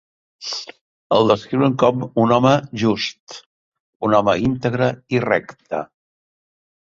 [1.17, 2.53] El descriuen com un "home
[2.83, 3.37] just",
[4.07, 5.83] un home íntegre i recte.